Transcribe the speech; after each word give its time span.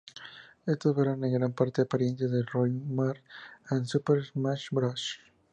Esto 0.65 0.95
fueron 0.95 1.23
en 1.25 1.33
gran 1.33 1.53
parte 1.53 1.83
apariencias 1.83 2.31
de 2.31 2.41
Roy 2.41 2.71
y 2.71 2.89
Marth 2.91 3.21
en 3.69 3.85
Super 3.85 4.25
Smash 4.25 4.69
Bros. 4.71 5.19